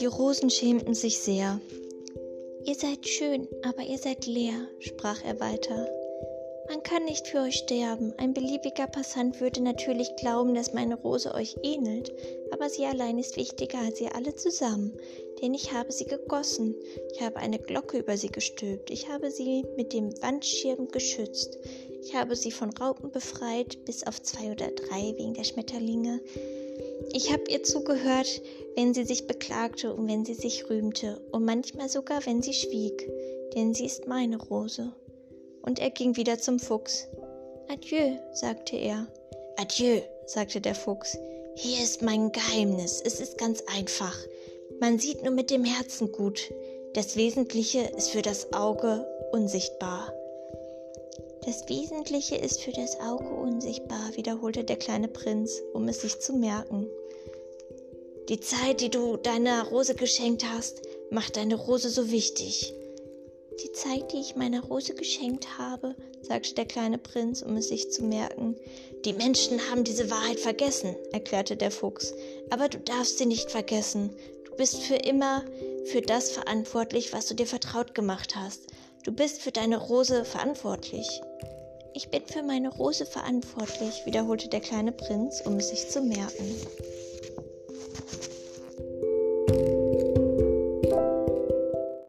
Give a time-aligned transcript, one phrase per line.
[0.00, 1.60] Die Rosen schämten sich sehr.
[2.64, 5.88] Ihr seid schön, aber ihr seid leer, sprach er weiter.
[6.68, 8.14] Man kann nicht für euch sterben.
[8.16, 12.12] Ein beliebiger Passant würde natürlich glauben, dass meine Rose euch ähnelt,
[12.50, 14.96] aber sie allein ist wichtiger als ihr alle zusammen,
[15.42, 16.74] denn ich habe sie gegossen,
[17.12, 21.58] ich habe eine Glocke über sie gestülpt, ich habe sie mit dem Wandschirm geschützt,
[22.02, 26.20] ich habe sie von Raupen befreit, bis auf zwei oder drei wegen der Schmetterlinge.
[27.12, 28.42] Ich habe ihr zugehört,
[28.74, 33.08] wenn sie sich beklagte und wenn sie sich rühmte, und manchmal sogar, wenn sie schwieg,
[33.54, 34.92] denn sie ist meine Rose
[35.62, 37.06] und er ging wieder zum Fuchs.
[37.68, 39.06] Adieu, sagte er.
[39.56, 41.16] Adieu, sagte der Fuchs.
[41.54, 43.00] Hier ist mein Geheimnis.
[43.04, 44.16] Es ist ganz einfach.
[44.80, 46.52] Man sieht nur mit dem Herzen gut.
[46.94, 50.12] Das Wesentliche ist für das Auge unsichtbar.
[51.44, 56.34] Das Wesentliche ist für das Auge unsichtbar, wiederholte der kleine Prinz, um es sich zu
[56.34, 56.86] merken.
[58.28, 62.72] Die Zeit, die du deiner Rose geschenkt hast, macht deine Rose so wichtig.
[63.60, 67.90] Die Zeit, die ich meiner Rose geschenkt habe, sagte der kleine Prinz, um es sich
[67.90, 68.56] zu merken.
[69.04, 72.14] Die Menschen haben diese Wahrheit vergessen, erklärte der Fuchs.
[72.50, 74.14] Aber du darfst sie nicht vergessen.
[74.44, 75.44] Du bist für immer
[75.86, 78.68] für das verantwortlich, was du dir vertraut gemacht hast.
[79.04, 81.20] Du bist für deine Rose verantwortlich.
[81.92, 86.54] Ich bin für meine Rose verantwortlich, wiederholte der kleine Prinz, um es sich zu merken.